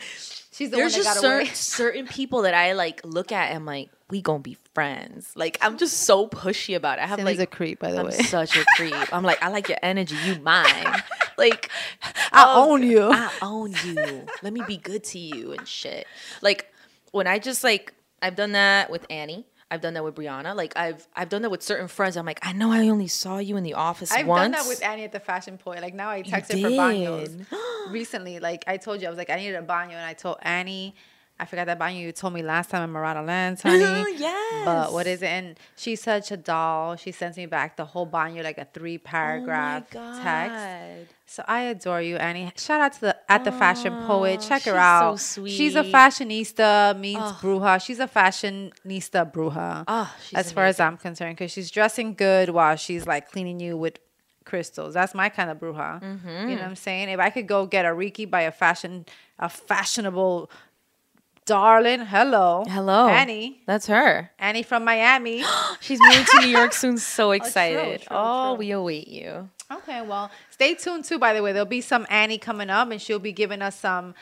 [0.52, 1.44] She's the there's one that just got away.
[1.46, 5.30] certain certain people that I like look at and like, we gonna be friends.
[5.36, 7.02] Like, I'm just so pushy about it.
[7.02, 8.10] I have Cindy's like a creep, by the I'm way.
[8.12, 8.94] such a creep.
[9.12, 11.00] I'm like, I like your energy, you mine.
[11.36, 11.70] Like,
[12.32, 13.02] I oh, own you.
[13.12, 14.26] I own you.
[14.42, 16.06] Let me be good to you and shit.
[16.42, 16.72] Like,
[17.12, 19.46] when I just like, I've done that with Annie.
[19.70, 20.56] I've done that with Brianna.
[20.56, 22.16] Like I've I've done that with certain friends.
[22.16, 24.42] I'm like, I know I only saw you in the office I've once.
[24.42, 25.82] done that with Annie at the fashion poet.
[25.82, 27.44] Like now I texted for baños
[27.90, 28.38] recently.
[28.40, 30.94] Like I told you, I was like, I needed a baño, and I told Annie,
[31.40, 33.80] I forgot that baño you told me last time in Murata Lands, honey.
[34.16, 34.64] yes.
[34.64, 35.26] But what is it?
[35.26, 36.96] And she's such a doll.
[36.96, 41.14] She sends me back the whole baño, like a three paragraph oh text.
[41.26, 42.50] So I adore you, Annie.
[42.56, 44.40] Shout out to the at the fashion poet.
[44.40, 45.48] Check her she's so out.
[45.50, 47.84] She's a fashionista, means bruja.
[47.84, 49.84] She's a fashionista bruja.
[49.86, 53.60] Oh, she's as far as I'm concerned, because she's dressing good while she's like cleaning
[53.60, 53.98] you with
[54.48, 54.94] crystals.
[54.94, 56.02] That's my kind of bruja.
[56.02, 56.28] Mm-hmm.
[56.48, 57.10] You know what I'm saying?
[57.10, 59.04] If I could go get a Reiki by a fashion,
[59.38, 60.50] a fashionable
[61.48, 63.08] darling, hello, Hello.
[63.08, 64.30] Annie, That's her.
[64.38, 65.42] Annie from Miami.
[65.80, 66.98] She's moving to New York soon.
[66.98, 68.02] So excited.
[68.02, 68.58] true, oh, true.
[68.58, 69.48] we await you.
[69.72, 71.18] Okay, well, stay tuned too.
[71.18, 74.14] By the way, there'll be some Annie coming up, and she'll be giving us some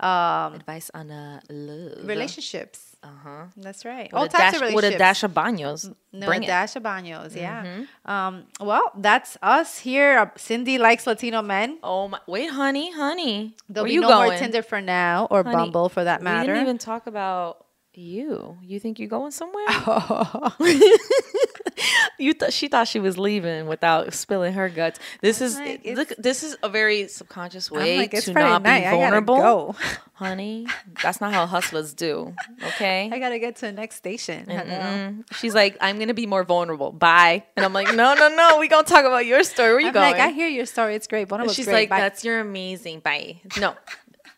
[0.00, 2.06] um, Advice on uh, love.
[2.06, 2.89] relationships.
[3.02, 3.44] Uh huh.
[3.56, 4.12] That's right.
[4.12, 5.90] With, All a types dash, of with a dash of baños.
[6.12, 7.34] no, Bring a dash of baños.
[7.34, 7.84] Yeah.
[8.04, 8.44] Um.
[8.60, 10.18] Well, that's us here.
[10.18, 11.78] Uh, Cindy likes Latino men.
[11.82, 12.20] Oh my!
[12.26, 13.56] Wait, honey, honey.
[13.70, 14.30] There'll Where be you no going?
[14.30, 16.52] more Tinder for now, or Honey, Bumble for that matter.
[16.52, 18.58] We didn't even talk about you.
[18.62, 19.64] You think you're going somewhere?
[22.20, 24.98] you thought she thought she was leaving without spilling her guts.
[25.20, 26.12] This is like, look.
[26.18, 28.84] This is a very subconscious way like, to Friday not night.
[28.84, 29.76] be vulnerable, go.
[30.14, 30.66] honey.
[31.02, 32.34] That's not how hustlers do.
[32.62, 33.08] Okay.
[33.12, 34.46] I gotta get to the next station.
[34.46, 35.24] Mm-mm.
[35.34, 36.92] She's like, I'm gonna be more vulnerable.
[36.92, 37.44] Bye.
[37.56, 38.58] And I'm like, no, no, no.
[38.58, 39.72] We gonna talk about your story.
[39.72, 40.12] Where you I'm going?
[40.12, 40.94] like, I hear your story.
[40.94, 41.28] It's great.
[41.28, 41.52] Vulnerable.
[41.54, 41.74] She's great.
[41.74, 42.00] like, Bye.
[42.00, 43.00] that's you're amazing.
[43.00, 43.40] Bye.
[43.58, 43.74] No,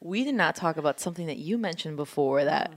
[0.01, 2.77] we did not talk about something that you mentioned before that mm.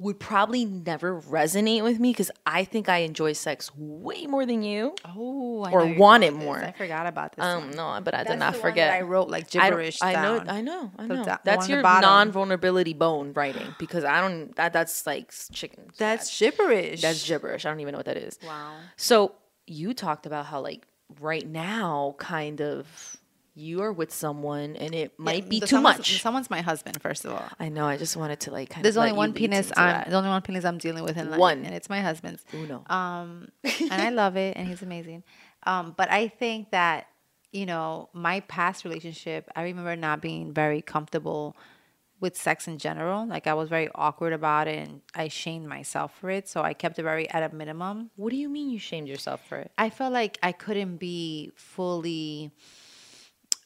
[0.00, 4.62] Would probably never resonate with me because I think I enjoy sex way more than
[4.62, 4.94] you.
[5.04, 6.56] oh, I or know want it more.
[6.58, 7.44] I forgot about this.
[7.44, 7.70] Um, one.
[7.76, 8.92] no, but I That's did not forget.
[8.94, 9.98] I wrote like gibberish.
[10.02, 10.42] I know.
[10.48, 11.16] I know, I know.
[11.16, 14.56] do- the That's your non-vulnerability bone writing because I don't.
[14.56, 15.90] That that's like chicken.
[15.98, 17.02] That's gibberish.
[17.02, 17.66] that's gibberish.
[17.66, 18.38] I don't even know what that is.
[18.44, 18.72] wow.
[18.96, 19.34] So
[19.66, 20.86] you talked about how like
[21.20, 23.16] right now, kind of,
[23.54, 26.20] you are with someone and it might be too someone's- much.
[26.22, 27.44] Someone's my husband, first of all.
[27.58, 27.86] I know.
[27.86, 29.02] I just wanted to like kind There's of.
[29.02, 29.72] only one penis.
[29.76, 31.64] I'm the only one penis I'm dealing with in life, One.
[31.64, 32.44] and it's my husband's.
[32.54, 32.84] Uno.
[32.88, 35.24] Um, and I love it, and he's amazing.
[35.64, 37.06] Um, but I think that
[37.52, 41.56] you know my past relationship, I remember not being very comfortable
[42.20, 43.26] with sex in general.
[43.26, 46.48] Like I was very awkward about it, and I shamed myself for it.
[46.48, 48.10] So I kept it very at a minimum.
[48.16, 49.72] What do you mean you shamed yourself for it?
[49.76, 52.52] I felt like I couldn't be fully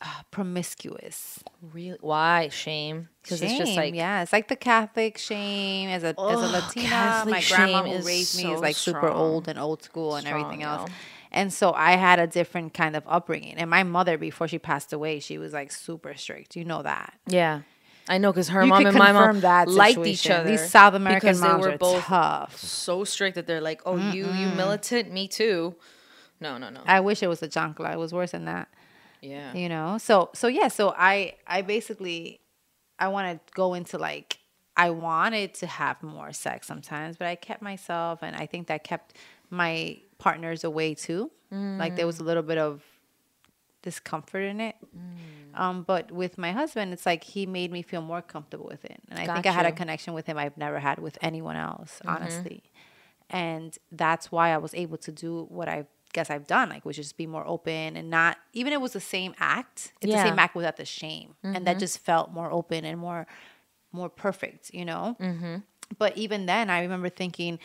[0.05, 1.43] uh, promiscuous.
[1.73, 1.99] Really?
[2.01, 3.09] Why shame?
[3.23, 6.89] Because it's just like yeah, it's like the Catholic shame as a as a Latina.
[6.89, 9.83] Catholic my grandma shame who is raised me so is like super old and old
[9.83, 10.89] school and Strong, everything else.
[10.89, 10.95] yo.
[11.33, 13.57] And so I had a different kind of upbringing.
[13.57, 16.55] And my mother, before she passed away, she was like super strict.
[16.55, 17.15] You know that.
[17.27, 17.63] yeah.
[18.07, 20.49] I know because her you mom and my mom that liked each other.
[20.51, 22.59] These South American because they were both tough.
[22.59, 25.75] so strict that they're like, "Oh, you you militant, me too."
[26.39, 26.83] No, no, no.
[26.85, 27.95] I wish it was a chancla.
[27.95, 28.69] It was worse than that.
[29.25, 29.55] Yeah.
[29.55, 29.99] you know?
[29.99, 32.41] So so yeah so i i basically
[32.99, 34.39] i want to go into like
[34.77, 38.85] i wanted to have more sex sometimes but i kept myself and i think that
[38.85, 39.17] kept
[39.51, 41.31] my partners away too.
[41.51, 42.27] Like there was a mm.
[42.27, 42.83] little bit of
[43.83, 44.77] discomfort in it.
[44.97, 45.61] Mm.
[45.61, 49.01] Um but with my husband it's like he made me feel more comfortable with it
[49.09, 52.01] and i think i had a connection with him i've never had with anyone else
[52.01, 52.09] mm-hmm.
[52.09, 52.63] honestly.
[53.31, 56.99] And that's why I was able to do what I guess I've done, like which
[56.99, 59.93] is be more open and not even it was the same act.
[60.01, 60.23] It's Yeah.
[60.23, 63.27] the same act without the shame, and that just felt more open and more
[63.93, 65.17] more perfect, you know.
[65.21, 65.57] Mm-hmm.
[65.99, 67.59] But even then, I remember thinking.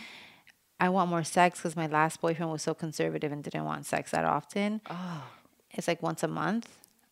[0.82, 4.12] I want more sex because my last boyfriend was so conservative and didn't want sex
[4.12, 4.80] that often.
[4.90, 5.24] Oh.
[5.72, 6.70] It's like once a month.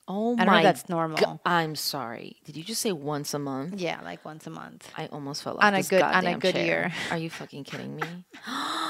[0.08, 0.64] Oh I my.
[0.64, 1.42] that's normal.
[1.46, 2.38] I'm sorry.
[2.46, 3.82] Did you just say once a month?
[3.82, 4.90] Yeah, like once a month.
[4.98, 6.66] I almost felt like On a good- on a good chair.
[6.66, 6.94] year.
[7.12, 8.04] Are you fucking kidding me?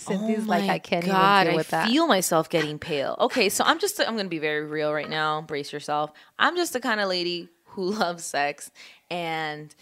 [0.00, 1.86] Cynthia's oh like, I can't God, even deal with that.
[1.88, 3.16] I feel myself getting pale.
[3.20, 5.42] Okay, so I'm just I'm gonna be very real right now.
[5.42, 6.12] Brace yourself.
[6.38, 8.70] I'm just the kind of lady who loves sex,
[9.10, 9.74] and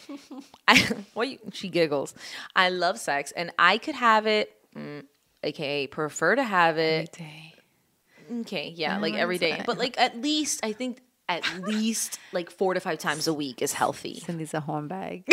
[0.67, 0.79] I
[1.15, 2.15] what you, she giggles.
[2.57, 5.05] I love sex, and I could have it, mm,
[5.43, 7.13] aka prefer to have it.
[7.13, 7.55] Day.
[8.41, 9.53] Okay, yeah, like every day.
[9.53, 9.67] every fine.
[9.67, 13.63] but like at least I think at least like four to five times a week
[13.63, 14.21] is healthy.
[14.21, 15.25] Cindy's a hornbag.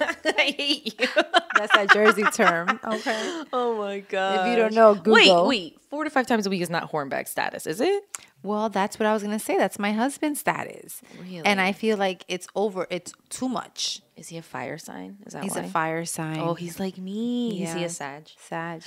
[0.24, 1.08] I hate you.
[1.56, 2.78] That's a Jersey term.
[2.86, 3.42] Okay.
[3.52, 4.40] Oh my god!
[4.46, 5.46] If you don't know, Google.
[5.46, 5.80] Wait, wait.
[5.90, 8.04] Four to five times a week is not hornbag status, is it?
[8.42, 9.56] Well, that's what I was gonna say.
[9.56, 11.02] That's my husband's status.
[11.20, 11.42] Really?
[11.44, 12.86] And I feel like it's over.
[12.90, 14.02] It's too much.
[14.16, 15.18] Is he a fire sign?
[15.26, 15.62] Is that He's why?
[15.62, 16.38] a fire sign.
[16.38, 17.62] Oh, he's like me.
[17.64, 18.28] Is he a Sag?
[18.38, 18.82] Sag.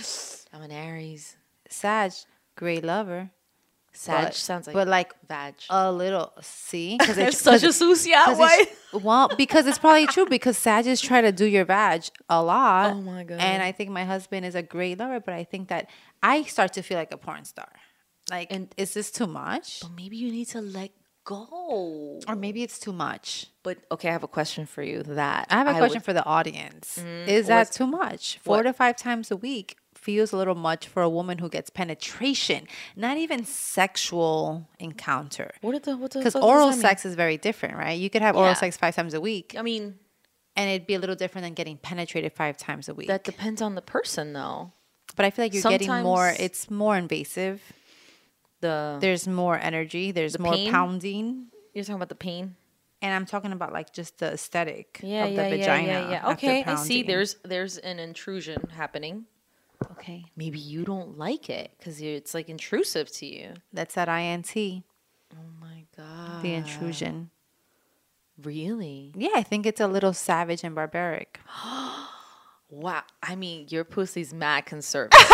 [0.54, 1.36] I'm an Aries.
[1.70, 2.14] Sag.
[2.56, 3.32] Great lover.
[3.92, 5.56] Sag but- sounds like but like vag.
[5.70, 6.32] a little.
[6.42, 8.48] See, because it's such a sucia way.
[8.62, 12.92] it's- well, because it's probably true because Sages try to do your vag a lot.
[12.94, 13.40] Oh my God.
[13.40, 15.90] And I think my husband is a great lover, but I think that
[16.24, 17.72] I start to feel like a porn star.
[18.30, 19.82] Like, And- is this too much?
[19.82, 20.92] But maybe you need to let
[21.26, 22.20] go.
[22.28, 23.48] Or maybe it's too much.
[23.64, 25.04] But okay, I have a question for you.
[25.04, 26.98] That I have a question would- for the audience.
[27.00, 27.30] Mm-hmm.
[27.30, 28.40] is that too much?
[28.44, 28.64] Four what?
[28.64, 32.68] to five times a week feels a little much for a woman who gets penetration,
[32.96, 35.52] not even sexual encounter.
[35.62, 37.98] what the what the Because oral sex is very different, right?
[38.00, 38.54] You could have oral Yeah.
[38.64, 39.84] sex five times a week, I mean,
[40.56, 43.08] and it'd be a little different than getting penetrated five times a week.
[43.08, 44.72] that depends on the person, though.
[45.16, 46.34] but I feel like you're getting more.
[46.40, 47.62] It's more invasive.
[48.62, 50.12] The There's more energy.
[50.12, 50.72] There's The more pain?
[50.72, 51.48] pounding.
[51.74, 52.56] you're talking about the pain.
[53.02, 55.88] And I'm talking about like just the aesthetic Yeah, of yeah, the yeah, vagina.
[55.88, 56.16] yeah, yeah.
[56.28, 57.02] after Okay, I see.
[57.04, 59.26] There's there's an intrusion happening.
[59.92, 60.26] Okay.
[60.36, 63.54] Maybe you don't like it because it's like intrusive to you.
[63.74, 66.42] That's that INT, Oh my god.
[66.42, 67.30] the intrusion.
[68.42, 69.12] Really?
[69.16, 71.40] Yeah, I think it's a little savage and barbaric.
[72.72, 73.02] Wow.
[73.24, 75.20] I mean, your pussy's mad conservative.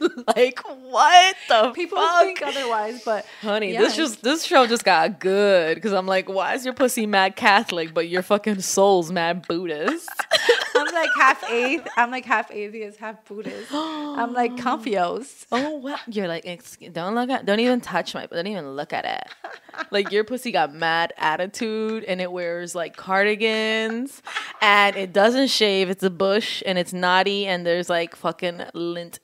[0.36, 2.22] like what the people fuck?
[2.24, 6.54] Think otherwise, but Honey, this just this show just got good because I'm like, why
[6.54, 10.08] is your pussy mad Catholic, but your fucking soul's mad Buddhist?
[10.80, 11.88] I'm like half atheist.
[11.96, 13.72] I'm like half atheist, half Buddhist.
[13.72, 15.46] I'm like Confucius.
[15.52, 18.92] oh wow, you're like, "Ex- don't look at, don't even touch my, don't even look
[18.92, 19.86] at it.
[19.90, 24.22] Like your pussy got mad attitude, and it wears like cardigans,
[24.60, 25.90] and it doesn't shave.
[25.90, 29.20] It's a bush, and it's naughty, and there's like fucking lint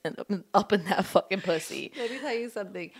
[0.53, 1.91] up in that fucking pussy.
[1.97, 2.91] Let me tell you something.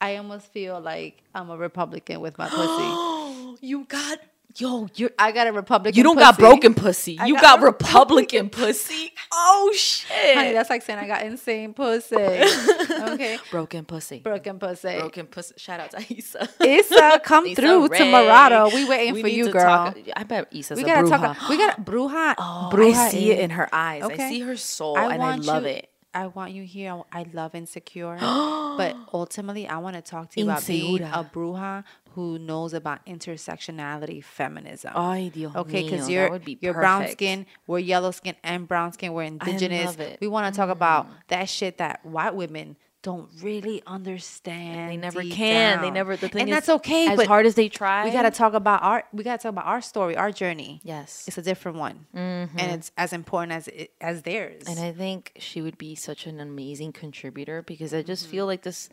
[0.00, 2.58] I almost feel like I'm a Republican with my pussy.
[2.60, 4.18] Oh, you got
[4.56, 5.96] yo, you're I got a Republican.
[5.96, 7.18] You don't got broken pussy.
[7.18, 9.12] I you got got, Republican pussy.
[9.34, 10.36] Oh shit.
[10.36, 12.14] Honey, that's like saying I got insane pussy.
[12.16, 14.18] okay, broken pussy.
[14.18, 14.98] broken pussy.
[14.98, 15.54] Broken pussy.
[15.56, 16.48] Shout out to Isa.
[16.60, 18.10] Issa, come Issa through to Rae.
[18.12, 18.68] Murado.
[18.74, 19.62] We waiting for need you, to girl.
[19.64, 21.36] talk- I bet Issa's we a gotta bruja.
[21.38, 21.48] talk.
[21.48, 22.34] We got bruja.
[22.38, 24.02] Oh, bruja I see it in her eyes.
[24.02, 25.88] I see her soul, and I love you- it.
[26.14, 27.00] I want you here.
[27.10, 31.24] I I love insecure, but ultimately, I want to talk to you about being a
[31.24, 31.84] bruja
[32.14, 34.92] who knows about intersectionality feminism.
[34.94, 38.92] Ay, Dios Okay, because that you're be you're brown skin, we're yellow skin and brown
[38.92, 39.86] skin, we're indigenous.
[39.86, 40.16] love it.
[40.16, 40.20] Mm.
[40.20, 44.88] We want to talk about that shit that white women don't really understand.
[44.92, 45.80] They never can.
[45.82, 46.16] They never.
[46.16, 47.08] The thing and is, that's okay.
[47.08, 49.80] As hard as they try, we gotta talk about our we gotta talk about our
[49.80, 50.80] story, our journey.
[50.84, 51.24] Yes.
[51.26, 54.62] It's a different one, and it's as important as it, as theirs.
[54.68, 58.30] And I think she would be such an amazing contributor because I just Mm-hmm.
[58.30, 58.88] feel like this.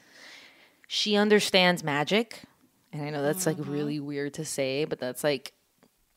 [0.88, 2.42] She understands magic,
[2.94, 3.72] and I know that's like Mm-hmm.
[3.72, 5.54] really weird to say, but that's like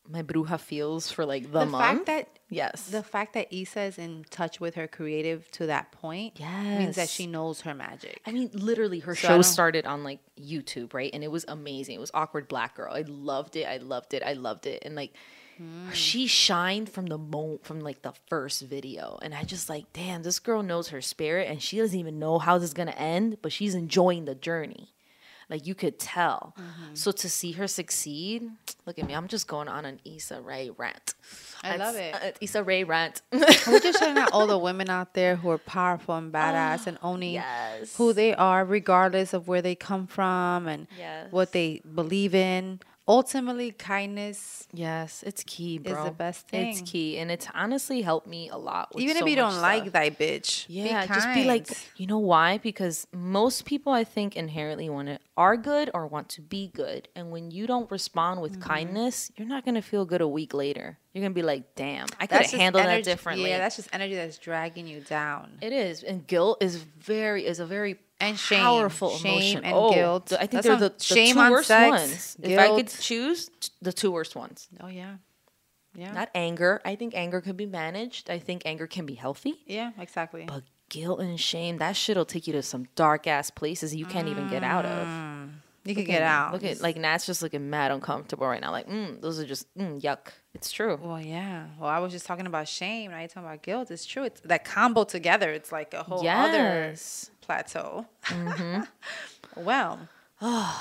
[0.09, 2.07] my bruja feels for like the, the month.
[2.07, 5.93] fact that yes, the fact that Issa is in touch with her creative to that
[5.93, 8.21] point means that she knows her magic.
[8.27, 11.11] I mean, literally, her So show started on like YouTube, right?
[11.15, 11.95] And it was amazing.
[11.95, 12.93] It was awkward black girl.
[12.93, 13.65] I loved it.
[13.65, 14.23] I loved it.
[14.25, 14.83] I loved it.
[14.85, 15.13] And like,
[15.59, 15.91] Hmm.
[15.93, 20.23] she shined from the mo from like the first video, and I just like, damn,
[20.23, 23.37] this girl knows her spirit, and she doesn't even know how this is gonna end,
[23.43, 24.95] but she's enjoying the journey.
[25.53, 26.55] Like you could tell.
[26.59, 26.95] Mm-hmm.
[26.95, 28.49] So to see her succeed,
[28.87, 29.13] look at me.
[29.13, 31.13] I'm just going on an Issa Rae rant.
[31.63, 32.15] I love it.
[32.15, 33.21] uh, Issa Rae rant.
[33.31, 36.97] We're just showing out all the women out there who are powerful and badass and
[37.03, 37.95] owning yes.
[37.97, 41.31] who they are, regardless of where they come from and Yes.
[41.31, 42.81] what they believe in.
[43.09, 48.29] Ultimately, kindness, Yes, it's key, is the best thing It's key, and it's honestly helped
[48.29, 48.95] me a lot.
[48.95, 49.93] With even so if you don't like stuff.
[49.93, 52.59] thy bitch, be yeah, just be like, you know why?
[52.59, 57.09] Because most people, I think, inherently want to are good or want to be good,
[57.17, 58.69] and when you don't respond with Mm-hmm.
[58.71, 60.99] kindness, you're not gonna feel good a week later.
[61.13, 63.51] You're gonna be like, damn, I could have handled energy- that differently.
[63.51, 65.59] Yeah, that's just energy that's dragging you down.
[65.61, 68.61] it is, and guilt is very is a very And shame.
[68.61, 69.65] powerful Shame emotion.
[69.65, 70.33] and Oh, guilt.
[70.33, 72.37] I think That's they're the, the shame two worst sex, ones.
[72.43, 73.51] If I could choose,
[73.83, 74.69] the two worst ones.
[74.81, 75.17] Oh yeah,
[75.95, 76.81] yeah, Not anger.
[76.85, 78.31] I think anger can be managed.
[78.31, 79.55] I think anger can be healthy.
[79.67, 80.45] yeah, exactly.
[80.47, 84.29] But guilt and shame, that shit'll take you to some dark ass places you can't
[84.29, 85.07] even get out of.
[85.85, 86.53] you can Look get at- out.
[86.53, 88.71] Look at like Nat's just looking mad uncomfortable right now.
[88.71, 90.29] Like, mm, those are just mm, yuck.
[90.55, 90.99] It's true.
[91.03, 91.67] Well, yeah.
[91.79, 93.11] Well, I was just talking about shame.
[93.11, 93.91] Now you're talking about guilt.
[93.91, 94.25] It's true.
[94.25, 95.51] It's that combo together.
[95.51, 96.95] It's like a whole other
[97.41, 98.07] plateau.
[98.27, 98.83] Mm-hmm.
[99.65, 100.09] well,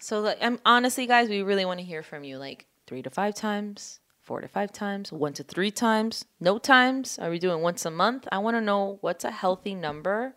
[0.00, 2.38] So like, I'm honestly, guys, we really want to hear from you.
[2.38, 7.18] Like three to five times, four to five times, one to three times, no times.
[7.18, 8.28] Are we doing once a month?
[8.30, 10.34] I want to know what's a healthy number.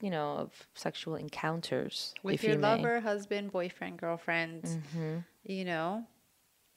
[0.00, 5.16] You know, of sexual encounters with if your you lover, husband, boyfriend, girlfriend, Mm-hmm.
[5.44, 6.04] you know,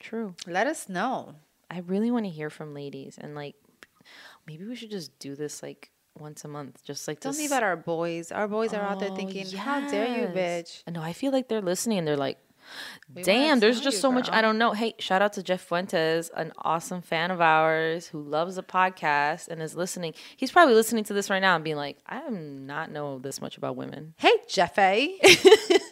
[0.01, 0.35] True.
[0.47, 1.35] let us know.
[1.69, 3.55] I really want to hear from ladies and like
[4.45, 7.51] maybe we should just do this like once a month, just like Don't to leave
[7.51, 8.31] s- out our boys.
[8.33, 11.47] Our boys are out there Oh, thinking, "How dare you, bitch?" No, I feel like
[11.47, 12.37] they're listening and they're like,
[13.13, 14.73] wanna damn, there's just you, so much I don't know.
[14.73, 19.47] Hey, shout out to Jeff Fuentes, an awesome fan of ours who loves the podcast
[19.47, 20.13] and is listening.
[20.35, 23.39] He's probably listening to this right now and being like, "I am not know this
[23.41, 24.13] much about women.
[24.17, 25.19] Hey, Jeffy.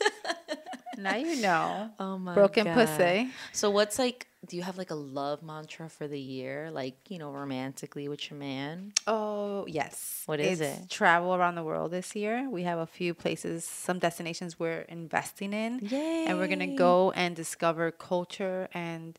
[0.99, 1.91] now you know.
[1.99, 2.73] Oh my Broken God.
[2.73, 3.29] pussy.
[3.51, 6.71] So what's like do you have like a love mantra for the year?
[6.71, 8.93] Like, you know, romantically with your man?
[9.05, 10.23] Oh, yes.
[10.27, 10.89] What is It's it?
[10.89, 12.49] Travel around the world this year.
[12.49, 15.85] We have a few places, some destinations we're investing in.
[15.91, 19.17] And we're going to go and discover culture and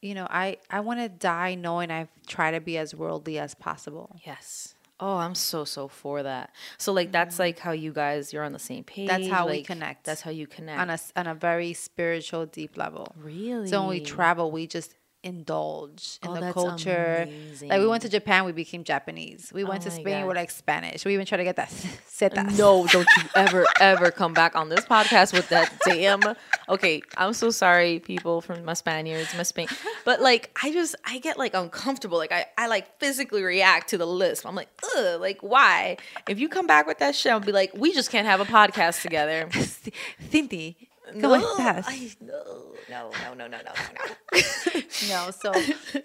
[0.00, 3.54] you know, I I want to die knowing I've tried to be as worldly as
[3.54, 4.14] possible.
[4.24, 4.74] Yes.
[5.00, 6.52] Oh, I'm so so for that.
[6.76, 9.08] So like that's like how you guys you're on the same page.
[9.08, 9.22] Mm-hmm.
[9.22, 10.04] That's how we connect.
[10.04, 10.80] That's how you connect.
[10.80, 13.14] On a on a very spiritual deep level.
[13.16, 13.68] really.
[13.68, 14.94] So when we travel, we just
[15.28, 17.28] indulge in Oh, the culture.
[17.62, 19.52] Like we went to Japan, we became Japanese.
[19.54, 21.04] We went Oh to Spain, we're like Spanish.
[21.04, 21.68] We even try to get that
[22.10, 22.58] setas.
[22.58, 26.20] No, don't you ever, ever come back on this podcast with that damn.
[26.68, 29.68] Okay, I'm so sorry, people from my Spaniards, my Spain.
[30.04, 32.18] But like, I just, I get like uncomfortable.
[32.18, 34.44] Like, I, I like physically react to the list.
[34.46, 35.98] I'm like, ugh, like, why?
[36.28, 38.44] If you come back with that shit, I'll be like, we just can't have a
[38.44, 39.48] podcast together.
[40.30, 41.54] Cindy, ¿cómo No?
[41.58, 44.80] I- no, no, no, no, no, no, no.
[45.08, 45.52] No, so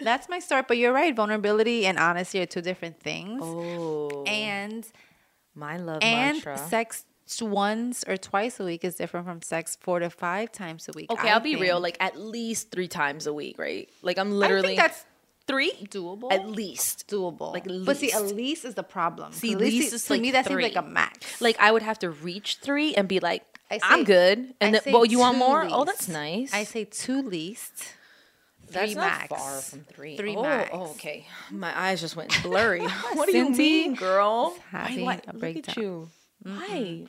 [0.00, 0.68] that's my start.
[0.68, 3.40] But you're right, vulnerability and honesty are two different things.
[3.42, 4.86] Oh, And
[5.54, 6.58] my love and mantra.
[6.58, 7.04] sex
[7.40, 11.10] once or twice a week is different from sex four to five times a week.
[11.10, 11.80] Okay, I I'll be real.
[11.80, 13.88] Like at least three times a week, right?
[14.02, 15.04] Like I'm I literally think that's
[15.46, 16.32] three doable.
[16.32, 17.08] at least.
[17.08, 17.52] doable.
[17.52, 18.34] Like, but see, at least.
[18.34, 19.32] least is the problem.
[19.32, 21.40] See, at least least is to like me that seems like a max.
[21.40, 23.42] Like I would have to reach three and be like,
[23.82, 24.54] I I'm good.
[24.60, 25.66] And then, say well, you want more?
[25.68, 26.52] Oh, that's nice.
[26.52, 27.94] I say two least.
[28.66, 30.16] Three that's three not far from three.
[30.16, 30.70] Three oh, max.
[30.72, 31.26] oh, okay.
[31.50, 32.80] My eyes just went blurry.
[33.12, 34.56] what do you mean, girl?
[34.70, 35.74] having why, a Look at breakdown.
[35.76, 36.08] you.
[36.42, 37.06] Why?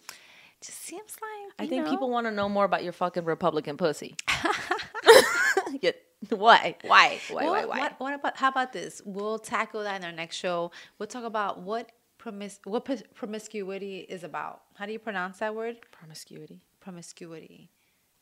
[0.62, 1.92] Just seems like I think know.
[1.92, 4.16] people want to know more about your fucking Republican pussy.
[5.82, 5.92] yeah.
[6.30, 6.76] Why?
[6.82, 7.20] Why?
[7.30, 7.44] Why?
[7.44, 7.66] Well, why?
[7.66, 7.80] Why?
[7.80, 9.02] What, what about how about this?
[9.06, 10.72] We'll tackle that in our next show.
[10.98, 11.92] We'll talk about what
[12.26, 14.62] promis what promiscuity is about.
[14.76, 15.78] How do you pronounce that word?
[15.92, 16.62] Promiscuity.
[16.80, 17.70] Promiscuity.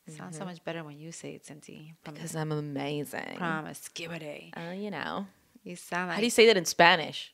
[0.10, 1.94] Sounds so much better when you say it, Cindy.
[2.04, 3.36] Promis- Because I'm amazing.
[3.38, 4.52] promiscuity.
[4.56, 5.28] Uh, you know.
[5.64, 7.34] You sound like How do you say that in Spanish?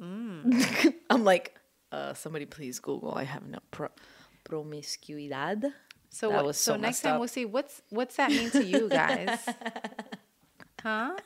[0.00, 0.94] Mm.
[1.10, 1.58] I'm like,
[1.90, 3.14] uh, somebody please Google.
[3.14, 3.88] I have no pro-
[4.44, 5.72] promiscuidad.
[6.10, 7.20] So what, was so so next time up.
[7.20, 9.38] we'll see what's what's that mean to you guys?
[10.82, 11.16] huh?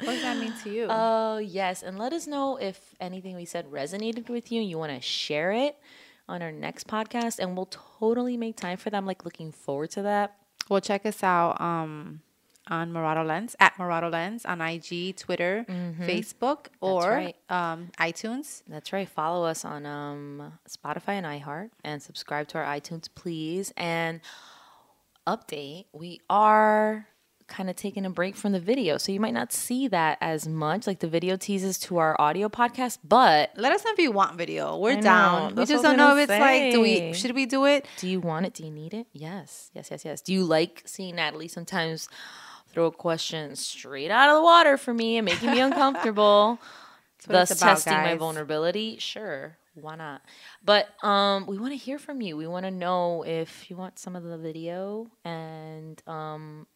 [0.00, 0.86] What does that mean to you?
[0.90, 1.82] Oh, yes.
[1.82, 5.00] And let us know if anything we said resonated with you and you want to
[5.00, 5.76] share it
[6.28, 7.38] on our next podcast.
[7.38, 8.96] And we'll totally make time for that.
[8.96, 10.36] I'm like looking forward to that.
[10.68, 12.20] well, check us out um,
[12.68, 15.64] on Morado Lens at Morado Lens on IG, Twitter,
[16.00, 17.36] Facebook, or right.
[17.48, 18.62] um, iTunes.
[18.68, 19.08] That's right.
[19.08, 23.72] Follow us on um, Spotify and iHeart and subscribe to our iTunes, please.
[23.76, 24.20] And
[25.26, 27.08] update we are
[27.48, 28.98] kind of taking a break from the video.
[28.98, 30.86] So you might not see that as much.
[30.86, 34.36] Like the video teases to our audio podcast, but Let us know if you want
[34.36, 34.78] video.
[34.78, 35.54] We're down.
[35.54, 37.86] We just don't know if gonna it's like, do we should we do it?
[37.98, 38.54] Do you want it?
[38.54, 39.06] Do you need it?
[39.12, 39.70] Yes.
[39.74, 40.20] Yes, yes, yes.
[40.20, 42.08] Do you like seeing Natalie sometimes
[42.68, 46.58] throw a question straight out of the water for me and making me uncomfortable?
[47.26, 48.98] thus about, testing my vulnerability?
[48.98, 49.56] Sure.
[49.74, 50.22] Why not?
[50.64, 52.36] But um we want to hear from you.
[52.36, 56.66] We want to know if you want some of the video and um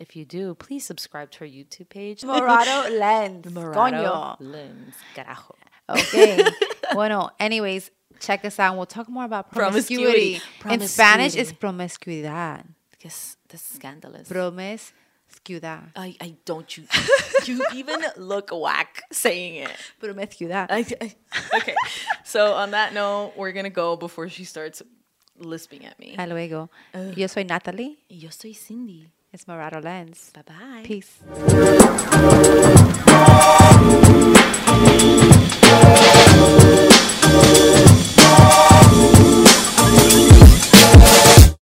[0.00, 2.22] if you do, please subscribe to our YouTube page.
[2.24, 3.44] Morado Lens.
[3.52, 4.36] Morado Coño.
[4.40, 4.94] Lens.
[5.14, 5.54] Carajo.
[5.88, 6.42] Okay.
[6.94, 8.70] bueno, anyways, check us out.
[8.70, 10.40] and We'll talk more about promiscuity.
[10.60, 10.82] Promiscuity.
[10.82, 12.64] In Spanish, it's promiscuidad.
[13.02, 14.28] This is scandalous.
[14.28, 15.90] Promiscuidad.
[15.96, 16.84] I, I don't you
[17.44, 19.70] you even look whack saying it.
[20.00, 20.66] Promiscuidad.
[20.70, 21.14] I, I-
[21.56, 21.74] okay.
[22.24, 24.82] So on that note, we're gonna go before she starts
[25.38, 26.14] lisping at me.
[26.16, 26.68] Hasta luego.
[27.16, 27.98] Yo soy Natalie.
[28.08, 29.08] Yo soy Cindy.
[29.32, 30.30] It's Morado Lens.
[30.34, 30.82] Bye bye.
[30.84, 31.20] Peace.